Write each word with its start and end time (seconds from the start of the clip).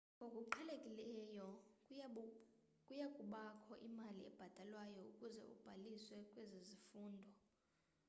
ngokuqhelekileyo 0.25 1.47
kuyakubakho 2.85 3.73
imali 3.87 4.21
ebhatalwayo 4.29 4.99
ukuze 5.11 5.41
ubhaliswe 5.53 6.17
kwezi 6.31 6.57
zifundo 6.69 7.27